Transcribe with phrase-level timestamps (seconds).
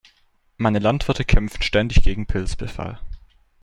[0.57, 2.99] Meine Landwirte kämpfen ständig gegen Pilzbefall.